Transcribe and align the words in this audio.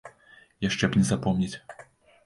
Яшчэ 0.69 0.85
б 0.95 1.03
не 1.03 1.05
запомніць! 1.13 1.55